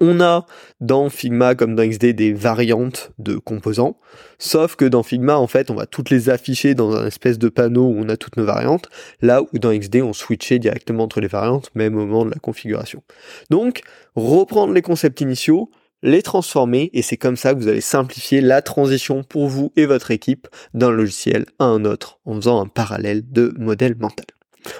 On 0.00 0.20
a 0.20 0.44
dans 0.80 1.08
Figma 1.08 1.54
comme 1.54 1.74
dans 1.74 1.88
XD 1.88 2.12
des 2.12 2.34
variantes 2.34 3.12
de 3.18 3.36
composants, 3.36 3.98
sauf 4.38 4.76
que 4.76 4.84
dans 4.84 5.02
Figma 5.02 5.38
en 5.38 5.46
fait 5.46 5.70
on 5.70 5.74
va 5.74 5.86
toutes 5.86 6.10
les 6.10 6.28
afficher 6.28 6.74
dans 6.74 6.94
un 6.94 7.06
espèce 7.06 7.38
de 7.38 7.48
panneau 7.48 7.86
où 7.86 7.96
on 7.98 8.08
a 8.10 8.18
toutes 8.18 8.36
nos 8.36 8.44
variantes, 8.44 8.90
là 9.22 9.42
où 9.42 9.58
dans 9.58 9.76
XD 9.76 10.02
on 10.02 10.12
switchait 10.12 10.58
directement 10.58 11.04
entre 11.04 11.20
les 11.20 11.28
variantes 11.28 11.70
même 11.74 11.96
au 11.96 12.04
moment 12.04 12.26
de 12.26 12.30
la 12.30 12.38
configuration. 12.38 13.02
Donc 13.48 13.80
reprendre 14.16 14.74
les 14.74 14.82
concepts 14.82 15.22
initiaux, 15.22 15.70
les 16.02 16.20
transformer 16.20 16.90
et 16.92 17.00
c'est 17.00 17.16
comme 17.16 17.36
ça 17.36 17.54
que 17.54 17.58
vous 17.58 17.68
allez 17.68 17.80
simplifier 17.80 18.42
la 18.42 18.60
transition 18.60 19.22
pour 19.22 19.48
vous 19.48 19.72
et 19.76 19.86
votre 19.86 20.10
équipe 20.10 20.46
d'un 20.74 20.90
logiciel 20.90 21.46
à 21.58 21.64
un 21.64 21.86
autre 21.86 22.18
en 22.26 22.34
faisant 22.34 22.60
un 22.60 22.66
parallèle 22.66 23.22
de 23.32 23.54
modèle 23.56 23.96
mental. 23.98 24.26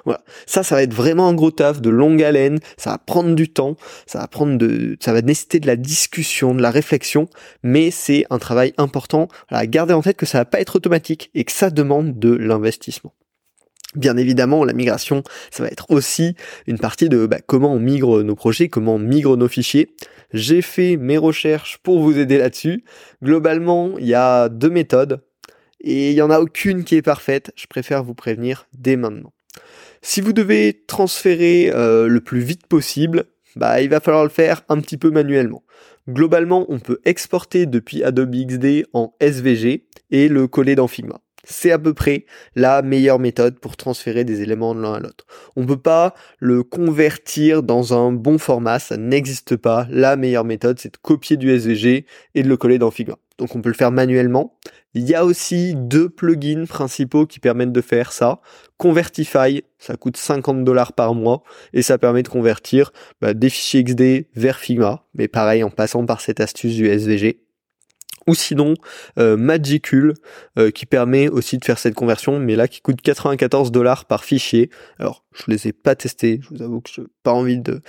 Voilà. 0.04 0.22
Ça, 0.46 0.62
ça 0.62 0.74
va 0.74 0.82
être 0.82 0.94
vraiment 0.94 1.28
un 1.28 1.34
gros 1.34 1.50
taf 1.50 1.80
de 1.80 1.90
longue 1.90 2.22
haleine. 2.22 2.58
Ça 2.76 2.90
va 2.90 2.98
prendre 2.98 3.34
du 3.34 3.48
temps. 3.48 3.76
Ça 4.06 4.20
va 4.20 4.28
prendre 4.28 4.58
de, 4.58 4.96
ça 5.00 5.12
va 5.12 5.22
nécessiter 5.22 5.60
de 5.60 5.66
la 5.66 5.76
discussion, 5.76 6.54
de 6.54 6.62
la 6.62 6.70
réflexion. 6.70 7.28
Mais 7.62 7.90
c'est 7.90 8.26
un 8.30 8.38
travail 8.38 8.72
important. 8.78 9.28
à 9.48 9.66
garder 9.66 9.94
en 9.94 10.02
tête 10.02 10.16
que 10.16 10.26
ça 10.26 10.38
va 10.38 10.44
pas 10.44 10.60
être 10.60 10.76
automatique 10.76 11.30
et 11.34 11.44
que 11.44 11.52
ça 11.52 11.70
demande 11.70 12.18
de 12.18 12.32
l'investissement. 12.34 13.12
Bien 13.96 14.18
évidemment, 14.18 14.64
la 14.64 14.74
migration, 14.74 15.22
ça 15.50 15.62
va 15.62 15.70
être 15.70 15.86
aussi 15.88 16.34
une 16.66 16.78
partie 16.78 17.08
de 17.08 17.26
bah, 17.26 17.38
comment 17.46 17.72
on 17.72 17.78
migre 17.78 18.22
nos 18.22 18.34
projets, 18.34 18.68
comment 18.68 18.96
on 18.96 18.98
migre 18.98 19.38
nos 19.38 19.48
fichiers. 19.48 19.94
J'ai 20.34 20.60
fait 20.60 20.98
mes 20.98 21.16
recherches 21.16 21.78
pour 21.78 22.00
vous 22.00 22.18
aider 22.18 22.36
là-dessus. 22.36 22.84
Globalement, 23.22 23.96
il 23.98 24.06
y 24.06 24.14
a 24.14 24.50
deux 24.50 24.68
méthodes 24.68 25.22
et 25.80 26.10
il 26.10 26.16
y 26.16 26.20
en 26.20 26.30
a 26.30 26.40
aucune 26.40 26.84
qui 26.84 26.96
est 26.96 27.02
parfaite. 27.02 27.52
Je 27.56 27.66
préfère 27.66 28.04
vous 28.04 28.14
prévenir 28.14 28.68
dès 28.76 28.96
maintenant. 28.96 29.32
Si 30.02 30.20
vous 30.20 30.32
devez 30.32 30.84
transférer 30.86 31.70
euh, 31.74 32.08
le 32.08 32.20
plus 32.20 32.40
vite 32.40 32.66
possible, 32.66 33.24
bah, 33.56 33.80
il 33.80 33.88
va 33.88 34.00
falloir 34.00 34.24
le 34.24 34.30
faire 34.30 34.62
un 34.68 34.80
petit 34.80 34.96
peu 34.96 35.10
manuellement. 35.10 35.62
Globalement, 36.08 36.66
on 36.68 36.78
peut 36.78 37.00
exporter 37.04 37.66
depuis 37.66 38.04
Adobe 38.04 38.34
XD 38.34 38.86
en 38.92 39.14
SVG 39.20 39.86
et 40.10 40.28
le 40.28 40.46
coller 40.46 40.76
dans 40.76 40.86
Figma. 40.86 41.20
C'est 41.48 41.70
à 41.70 41.78
peu 41.78 41.94
près 41.94 42.26
la 42.56 42.82
meilleure 42.82 43.20
méthode 43.20 43.58
pour 43.60 43.76
transférer 43.76 44.24
des 44.24 44.42
éléments 44.42 44.74
de 44.74 44.82
l'un 44.82 44.94
à 44.94 45.00
l'autre. 45.00 45.26
On 45.54 45.62
ne 45.62 45.66
peut 45.66 45.76
pas 45.76 46.14
le 46.38 46.64
convertir 46.64 47.62
dans 47.62 47.94
un 47.94 48.12
bon 48.12 48.38
format, 48.38 48.80
ça 48.80 48.96
n'existe 48.96 49.56
pas. 49.56 49.86
La 49.90 50.16
meilleure 50.16 50.44
méthode, 50.44 50.78
c'est 50.80 50.92
de 50.92 50.98
copier 50.98 51.36
du 51.36 51.50
SVG 51.50 52.06
et 52.34 52.42
de 52.42 52.48
le 52.48 52.56
coller 52.56 52.78
dans 52.78 52.90
Figma. 52.90 53.16
Donc 53.38 53.54
on 53.54 53.62
peut 53.62 53.68
le 53.68 53.74
faire 53.74 53.92
manuellement. 53.92 54.56
Il 54.98 55.06
y 55.06 55.14
a 55.14 55.26
aussi 55.26 55.74
deux 55.76 56.08
plugins 56.08 56.64
principaux 56.64 57.26
qui 57.26 57.38
permettent 57.38 57.70
de 57.70 57.82
faire 57.82 58.12
ça. 58.12 58.40
Convertify, 58.78 59.62
ça 59.76 59.94
coûte 59.98 60.16
50 60.16 60.64
dollars 60.64 60.94
par 60.94 61.14
mois 61.14 61.42
et 61.74 61.82
ça 61.82 61.98
permet 61.98 62.22
de 62.22 62.28
convertir 62.28 62.92
bah, 63.20 63.34
des 63.34 63.50
fichiers 63.50 63.84
XD 63.84 64.26
vers 64.34 64.58
Figma, 64.58 65.04
mais 65.12 65.28
pareil 65.28 65.62
en 65.62 65.68
passant 65.68 66.06
par 66.06 66.22
cette 66.22 66.40
astuce 66.40 66.76
du 66.76 66.86
SVG 66.86 67.45
ou 68.26 68.34
sinon 68.34 68.74
euh, 69.18 69.36
Magicule 69.36 70.14
euh, 70.58 70.70
qui 70.70 70.86
permet 70.86 71.28
aussi 71.28 71.58
de 71.58 71.64
faire 71.64 71.78
cette 71.78 71.94
conversion 71.94 72.38
mais 72.38 72.56
là 72.56 72.68
qui 72.68 72.80
coûte 72.80 73.00
94 73.00 73.70
dollars 73.70 74.04
par 74.04 74.24
fichier. 74.24 74.70
Alors 74.98 75.24
je 75.34 75.44
les 75.48 75.68
ai 75.68 75.72
pas 75.72 75.94
testés 75.94 76.40
je 76.42 76.54
vous 76.54 76.62
avoue 76.62 76.80
que 76.80 76.90
je 76.92 77.02
n'ai 77.02 77.06
pas 77.22 77.32
envie 77.32 77.58
de 77.58 77.80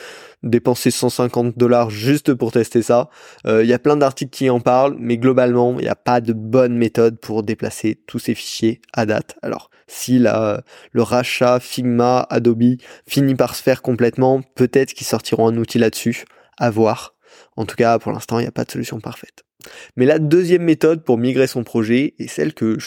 dépenser 0.44 0.91
150 0.91 1.58
dollars 1.58 1.89
juste 1.89 2.34
pour 2.34 2.51
tester 2.51 2.82
ça. 2.82 3.10
Euh, 3.46 3.63
il 3.63 3.70
y 3.70 3.74
a 3.74 3.79
plein 3.79 3.98
d'articles 3.98 4.32
qui 4.32 4.50
en 4.50 4.60
parlent 4.60 4.96
mais 5.00 5.17
globalement 5.17 5.75
il 5.79 5.84
n'y 5.84 5.89
a 5.89 5.96
pas 5.96 6.22
de 6.22 6.34
bonne 6.34 6.77
méthode 6.77 7.20
pour 7.20 7.44
déplacer 7.44 8.01
tous 8.08 8.20
ces 8.20 8.36
fichiers 8.36 8.82
à 8.94 9.06
date. 9.06 9.38
Alors 9.41 9.70
si 9.88 10.20
la, 10.20 10.63
le 10.91 11.01
rachat 11.01 11.60
Figma 11.60 12.27
Adobe 12.29 12.77
finit 13.08 13.36
par 13.36 13.56
se 13.56 13.63
faire 13.63 13.82
complètement 13.82 14.41
peut-être 14.56 14.94
qu'ils 14.94 15.08
sortiront 15.08 15.48
un 15.48 15.58
outil 15.58 15.79
là-dessus. 15.79 16.25
À 16.60 16.72
voir. 16.72 17.15
En 17.56 17.65
tout 17.65 17.75
cas 17.75 17.98
pour 18.00 18.12
l'instant 18.12 18.39
il 18.39 18.44
n'y 18.44 18.48
a 18.48 18.51
pas 18.51 18.65
de 18.65 18.72
solution 18.72 19.00
parfaite 19.00 19.47
mais 19.96 20.06
la 20.06 20.20
deuxième 20.20 20.64
méthode 20.64 21.04
pour 21.04 21.18
migrer 21.18 21.48
son 21.48 21.64
projet, 21.64 22.14
et 22.20 22.28
celle 22.28 22.54
que 22.54 22.78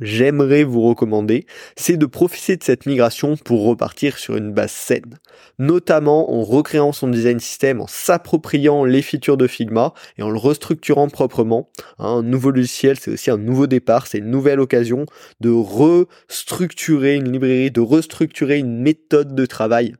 j'aimerais 0.00 0.64
vous 0.64 0.82
recommander, 0.82 1.46
c'est 1.76 1.96
de 1.96 2.06
profiter 2.06 2.56
de 2.56 2.64
cette 2.64 2.86
migration 2.86 3.36
pour 3.36 3.64
repartir 3.64 4.18
sur 4.18 4.36
une 4.36 4.52
base 4.52 4.72
saine. 4.72 5.18
Notamment 5.58 6.32
en 6.32 6.42
recréant 6.42 6.92
son 6.92 7.08
design 7.08 7.38
system, 7.38 7.80
en 7.80 7.86
s'appropriant 7.86 8.84
les 8.84 9.02
features 9.02 9.36
de 9.36 9.46
Figma 9.46 9.94
et 10.18 10.22
en 10.22 10.30
le 10.30 10.38
restructurant 10.38 11.08
proprement. 11.08 11.70
Un 11.98 12.22
nouveau 12.22 12.50
logiciel, 12.50 12.98
c'est 12.98 13.12
aussi 13.12 13.30
un 13.30 13.38
nouveau 13.38 13.66
départ, 13.66 14.06
c'est 14.06 14.18
une 14.18 14.30
nouvelle 14.30 14.60
occasion 14.60 15.06
de 15.40 15.50
restructurer 15.50 17.14
une 17.14 17.30
librairie, 17.30 17.70
de 17.70 17.80
restructurer 17.80 18.58
une 18.58 18.80
méthode 18.80 19.34
de 19.34 19.46
travail 19.46 19.94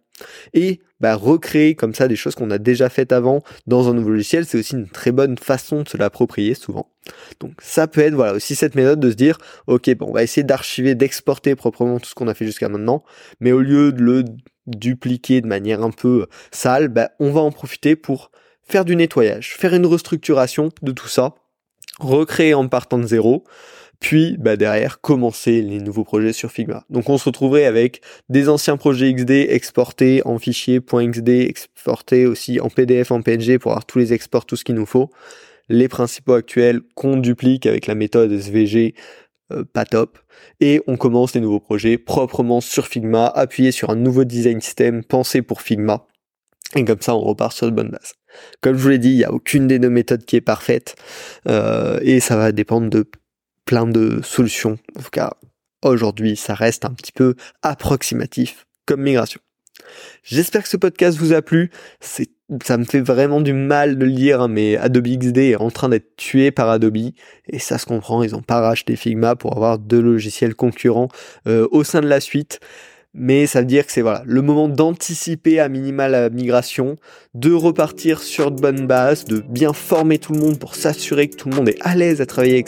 et 0.52 0.80
bah, 1.00 1.16
recréer 1.16 1.74
comme 1.74 1.94
ça 1.94 2.08
des 2.08 2.16
choses 2.16 2.34
qu'on 2.34 2.50
a 2.50 2.58
déjà 2.58 2.88
faites 2.88 3.12
avant 3.12 3.42
dans 3.66 3.88
un 3.88 3.94
nouveau 3.94 4.10
logiciel, 4.10 4.46
c'est 4.46 4.58
aussi 4.58 4.74
une 4.74 4.88
très 4.88 5.12
bonne 5.12 5.36
façon 5.36 5.82
de 5.82 5.88
se 5.88 5.96
l'approprier 5.96 6.54
souvent. 6.54 6.90
Donc 7.40 7.52
ça 7.60 7.86
peut 7.86 8.00
être 8.00 8.14
voilà 8.14 8.32
aussi 8.32 8.54
cette 8.54 8.74
méthode 8.74 9.00
de 9.00 9.10
se 9.10 9.16
dire 9.16 9.38
ok 9.66 9.94
bon 9.96 10.06
on 10.08 10.12
va 10.12 10.22
essayer 10.22 10.44
d'archiver, 10.44 10.94
d'exporter 10.94 11.54
proprement 11.56 11.98
tout 11.98 12.08
ce 12.08 12.14
qu'on 12.14 12.28
a 12.28 12.34
fait 12.34 12.46
jusqu'à 12.46 12.68
maintenant, 12.68 13.04
mais 13.40 13.52
au 13.52 13.60
lieu 13.60 13.92
de 13.92 14.02
le 14.02 14.24
dupliquer 14.66 15.40
de 15.40 15.46
manière 15.46 15.82
un 15.82 15.90
peu 15.90 16.26
sale, 16.50 16.88
bah, 16.88 17.10
on 17.18 17.30
va 17.30 17.40
en 17.40 17.52
profiter 17.52 17.96
pour 17.96 18.30
faire 18.62 18.84
du 18.84 18.96
nettoyage, 18.96 19.54
faire 19.54 19.74
une 19.74 19.86
restructuration 19.86 20.70
de 20.82 20.92
tout 20.92 21.08
ça, 21.08 21.34
recréer 21.98 22.54
en 22.54 22.66
partant 22.68 22.98
de 22.98 23.06
zéro, 23.06 23.44
puis 24.00 24.36
bah, 24.38 24.56
derrière 24.56 25.00
commencer 25.00 25.62
les 25.62 25.80
nouveaux 25.80 26.04
projets 26.04 26.32
sur 26.32 26.50
Figma. 26.50 26.84
Donc 26.90 27.08
on 27.08 27.18
se 27.18 27.24
retrouverait 27.24 27.64
avec 27.64 28.00
des 28.28 28.48
anciens 28.48 28.76
projets 28.76 29.12
XD 29.12 29.30
exportés 29.30 30.22
en 30.24 30.38
fichier 30.38 30.80
.xd, 30.80 31.28
exportés 31.28 32.26
aussi 32.26 32.60
en 32.60 32.68
PDF, 32.68 33.10
en 33.10 33.22
PNG 33.22 33.58
pour 33.58 33.72
avoir 33.72 33.86
tous 33.86 33.98
les 33.98 34.12
exports, 34.12 34.46
tout 34.46 34.56
ce 34.56 34.64
qu'il 34.64 34.74
nous 34.74 34.86
faut. 34.86 35.10
Les 35.68 35.88
principaux 35.88 36.34
actuels 36.34 36.82
qu'on 36.94 37.16
duplique 37.16 37.66
avec 37.66 37.86
la 37.86 37.94
méthode 37.94 38.30
SVG, 38.32 38.94
euh, 39.52 39.64
pas 39.64 39.84
top. 39.84 40.18
Et 40.60 40.82
on 40.86 40.96
commence 40.96 41.34
les 41.34 41.40
nouveaux 41.40 41.60
projets 41.60 41.98
proprement 41.98 42.60
sur 42.60 42.86
Figma, 42.86 43.26
appuyé 43.26 43.72
sur 43.72 43.90
un 43.90 43.96
nouveau 43.96 44.24
design 44.24 44.60
system 44.60 45.04
pensé 45.04 45.42
pour 45.42 45.62
Figma. 45.62 46.06
Et 46.76 46.84
comme 46.84 47.00
ça, 47.00 47.14
on 47.14 47.20
repart 47.20 47.52
sur 47.52 47.66
de 47.66 47.72
bonnes 47.72 47.90
bases. 47.90 48.14
Comme 48.60 48.76
je 48.76 48.82
vous 48.82 48.88
l'ai 48.88 48.98
dit, 48.98 49.10
il 49.10 49.16
n'y 49.16 49.24
a 49.24 49.32
aucune 49.32 49.66
des 49.66 49.78
deux 49.78 49.90
méthodes 49.90 50.24
qui 50.24 50.36
est 50.36 50.40
parfaite. 50.40 50.96
Euh, 51.48 51.98
et 52.02 52.20
ça 52.20 52.36
va 52.36 52.52
dépendre 52.52 52.90
de 52.90 53.06
plein 53.64 53.86
de 53.86 54.20
solutions. 54.22 54.78
En 54.98 55.02
tout 55.02 55.10
cas, 55.10 55.34
aujourd'hui, 55.82 56.36
ça 56.36 56.54
reste 56.54 56.84
un 56.84 56.92
petit 56.92 57.12
peu 57.12 57.34
approximatif 57.62 58.66
comme 58.86 59.02
migration. 59.02 59.40
J'espère 60.22 60.62
que 60.62 60.68
ce 60.68 60.76
podcast 60.76 61.18
vous 61.18 61.32
a 61.32 61.42
plu. 61.42 61.70
Ça 62.00 62.76
me 62.76 62.84
fait 62.84 63.00
vraiment 63.00 63.40
du 63.40 63.52
mal 63.52 63.98
de 63.98 64.04
le 64.04 64.12
dire, 64.12 64.42
hein, 64.42 64.48
mais 64.48 64.76
Adobe 64.76 65.08
XD 65.08 65.38
est 65.38 65.56
en 65.56 65.70
train 65.70 65.88
d'être 65.88 66.16
tué 66.16 66.50
par 66.50 66.68
Adobe, 66.68 67.12
et 67.48 67.58
ça 67.58 67.78
se 67.78 67.86
comprend, 67.86 68.22
ils 68.22 68.34
ont 68.34 68.42
pas 68.42 68.60
racheté 68.60 68.96
Figma 68.96 69.34
pour 69.34 69.56
avoir 69.56 69.78
deux 69.78 70.00
logiciels 70.00 70.54
concurrents 70.54 71.08
euh, 71.48 71.66
au 71.70 71.84
sein 71.84 72.00
de 72.00 72.06
la 72.06 72.20
suite 72.20 72.60
mais 73.14 73.46
ça 73.46 73.60
veut 73.60 73.66
dire 73.66 73.86
que 73.86 73.92
c'est 73.92 74.02
voilà 74.02 74.22
le 74.26 74.42
moment 74.42 74.68
d'anticiper 74.68 75.60
à 75.60 75.68
minima 75.68 76.08
la 76.08 76.30
migration, 76.30 76.96
de 77.34 77.52
repartir 77.52 78.20
sur 78.20 78.50
de 78.50 78.60
bonnes 78.60 78.86
bases, 78.86 79.24
de 79.24 79.40
bien 79.40 79.72
former 79.72 80.18
tout 80.18 80.32
le 80.32 80.40
monde 80.40 80.58
pour 80.58 80.74
s'assurer 80.74 81.28
que 81.28 81.36
tout 81.36 81.48
le 81.48 81.56
monde 81.56 81.68
est 81.68 81.78
à 81.80 81.94
l'aise 81.94 82.20
à 82.20 82.26
travailler 82.26 82.64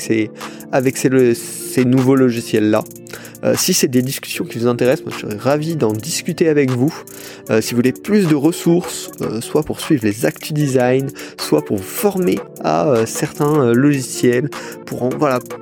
avec 0.72 0.96
ces, 0.96 1.84
nouveaux 1.84 2.14
logiciels 2.14 2.70
là. 2.70 2.82
Euh, 3.46 3.54
si 3.56 3.74
c'est 3.74 3.88
des 3.88 4.02
discussions 4.02 4.44
qui 4.44 4.58
vous 4.58 4.66
intéressent, 4.66 5.06
moi 5.06 5.14
je 5.14 5.26
serais 5.26 5.38
ravi 5.38 5.76
d'en 5.76 5.92
discuter 5.92 6.48
avec 6.48 6.70
vous. 6.70 6.92
Euh, 7.50 7.60
si 7.60 7.70
vous 7.70 7.76
voulez 7.76 7.92
plus 7.92 8.26
de 8.26 8.34
ressources, 8.34 9.10
euh, 9.20 9.40
soit 9.40 9.62
pour 9.62 9.80
suivre 9.80 10.04
les 10.04 10.26
actus 10.26 10.52
design, 10.52 11.10
soit 11.38 11.64
pour 11.64 11.76
vous 11.76 11.82
former 11.82 12.38
à 12.62 13.06
certains 13.06 13.72
logiciels, 13.72 14.48
pour 14.84 15.08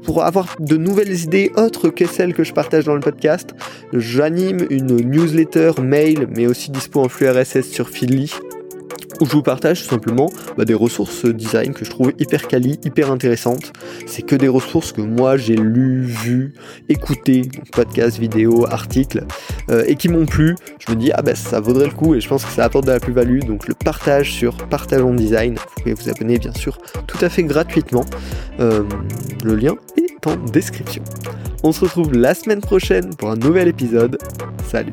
pour 0.05 0.25
avoir 0.25 0.57
de 0.61 0.76
nouvelles 0.76 1.21
idées 1.21 1.53
autres 1.57 1.91
que 1.91 2.07
celles 2.07 2.35
que 2.35 2.45
je 2.45 2.53
partage 2.53 2.85
dans 2.85 2.95
le 2.95 3.00
podcast, 3.00 3.50
j'anime 3.93 4.67
une 4.71 4.97
newsletter 4.97 5.73
mail, 5.83 6.29
mais 6.35 6.47
aussi 6.47 6.71
dispo 6.71 7.00
en 7.00 7.09
flux 7.09 7.29
RSS 7.29 7.69
sur 7.71 7.88
Feedly 7.88 8.33
où 9.21 9.26
je 9.26 9.33
vous 9.33 9.42
partage 9.42 9.83
tout 9.83 9.88
simplement 9.88 10.30
bah, 10.56 10.64
des 10.64 10.75
ressources 10.75 11.26
design 11.26 11.73
que 11.73 11.85
je 11.85 11.90
trouve 11.90 12.12
hyper 12.18 12.47
quali, 12.49 12.78
hyper 12.85 13.11
intéressantes. 13.11 13.73
C'est 14.06 14.23
que 14.23 14.37
des 14.37 14.49
ressources 14.49 14.92
que 14.92 15.00
moi 15.00 15.37
j'ai 15.37 15.56
lu, 15.56 16.02
vu, 16.02 16.54
écouté, 16.88 17.42
podcast, 17.73 18.18
vidéo, 18.18 18.66
articles, 18.66 19.25
euh, 19.71 19.85
et 19.87 19.97
qui 19.97 20.09
m'ont 20.09 20.26
plu. 20.26 20.56
Je 20.87 20.92
me 20.92 20.97
dis 20.97 21.11
ah 21.12 21.23
ben 21.23 21.35
ça 21.35 21.61
vaudrait 21.61 21.87
le 21.87 21.92
coup 21.92 22.14
et 22.14 22.21
je 22.21 22.28
pense 22.28 22.44
que 22.44 22.50
ça 22.50 22.64
apporte 22.64 22.87
de 22.87 22.92
la 22.92 23.00
plus-value. 23.00 23.40
Donc 23.40 23.68
le 23.68 23.75
partage 23.75 24.33
sur 24.33 24.56
Partageons 24.68 25.14
Design, 25.14 25.54
vous 25.54 25.83
pouvez 25.83 25.94
vous 25.94 26.09
abonner 26.09 26.38
bien 26.38 26.52
sûr 26.52 26.78
tout 27.06 27.18
à 27.21 27.28
fait 27.28 27.42
gratuitement. 27.42 28.04
Euh, 28.61 28.83
le 29.44 29.56
lien 29.56 29.75
est 29.97 30.26
en 30.26 30.37
description. 30.37 31.02
On 31.62 31.73
se 31.73 31.80
retrouve 31.80 32.12
la 32.12 32.35
semaine 32.35 32.61
prochaine 32.61 33.14
pour 33.16 33.30
un 33.30 33.37
nouvel 33.37 33.68
épisode. 33.68 34.18
Salut 34.68 34.92